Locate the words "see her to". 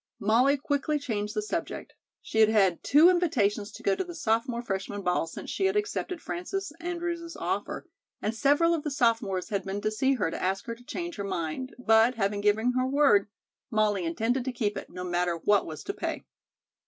9.91-10.41